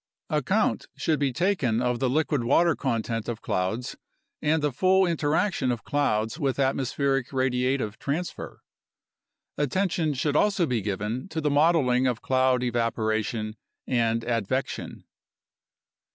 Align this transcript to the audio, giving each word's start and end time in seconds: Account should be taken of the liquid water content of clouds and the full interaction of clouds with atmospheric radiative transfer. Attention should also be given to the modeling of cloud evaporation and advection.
Account 0.31 0.87
should 0.95 1.19
be 1.19 1.31
taken 1.31 1.79
of 1.79 1.99
the 1.99 2.09
liquid 2.09 2.43
water 2.43 2.75
content 2.75 3.29
of 3.29 3.43
clouds 3.43 3.95
and 4.41 4.63
the 4.63 4.71
full 4.71 5.05
interaction 5.05 5.71
of 5.71 5.83
clouds 5.83 6.39
with 6.39 6.57
atmospheric 6.57 7.29
radiative 7.29 7.97
transfer. 7.99 8.63
Attention 9.59 10.15
should 10.15 10.35
also 10.35 10.65
be 10.65 10.81
given 10.81 11.27
to 11.29 11.39
the 11.39 11.51
modeling 11.51 12.07
of 12.07 12.19
cloud 12.23 12.63
evaporation 12.63 13.55
and 13.85 14.23
advection. 14.23 15.03